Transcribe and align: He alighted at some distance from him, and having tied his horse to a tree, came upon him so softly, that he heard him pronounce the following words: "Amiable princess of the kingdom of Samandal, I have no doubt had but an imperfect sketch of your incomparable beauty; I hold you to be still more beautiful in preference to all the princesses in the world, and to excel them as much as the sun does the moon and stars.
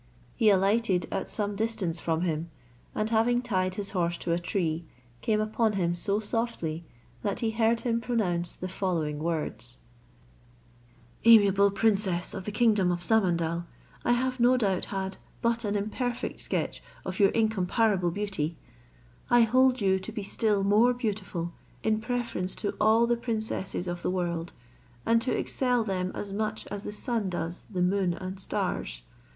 He 0.35 0.49
alighted 0.49 1.05
at 1.11 1.29
some 1.29 1.55
distance 1.55 1.99
from 1.99 2.21
him, 2.21 2.49
and 2.95 3.07
having 3.11 3.43
tied 3.43 3.75
his 3.75 3.91
horse 3.91 4.17
to 4.17 4.31
a 4.31 4.39
tree, 4.39 4.83
came 5.21 5.39
upon 5.39 5.73
him 5.73 5.93
so 5.93 6.19
softly, 6.19 6.83
that 7.21 7.41
he 7.41 7.51
heard 7.51 7.81
him 7.81 8.01
pronounce 8.01 8.55
the 8.55 8.67
following 8.67 9.19
words: 9.19 9.77
"Amiable 11.23 11.69
princess 11.69 12.33
of 12.33 12.45
the 12.45 12.51
kingdom 12.51 12.91
of 12.91 13.03
Samandal, 13.03 13.67
I 14.03 14.13
have 14.13 14.39
no 14.39 14.57
doubt 14.57 14.85
had 14.85 15.17
but 15.39 15.63
an 15.63 15.75
imperfect 15.75 16.39
sketch 16.39 16.81
of 17.05 17.19
your 17.19 17.29
incomparable 17.29 18.09
beauty; 18.09 18.57
I 19.29 19.41
hold 19.41 19.81
you 19.81 19.99
to 19.99 20.11
be 20.11 20.23
still 20.23 20.63
more 20.63 20.95
beautiful 20.95 21.53
in 21.83 22.01
preference 22.01 22.55
to 22.55 22.73
all 22.81 23.05
the 23.05 23.17
princesses 23.17 23.87
in 23.87 23.95
the 24.01 24.09
world, 24.09 24.51
and 25.05 25.21
to 25.21 25.37
excel 25.37 25.83
them 25.83 26.11
as 26.15 26.33
much 26.33 26.65
as 26.71 26.81
the 26.85 26.91
sun 26.91 27.29
does 27.29 27.65
the 27.69 27.83
moon 27.83 28.15
and 28.15 28.39
stars. 28.39 29.03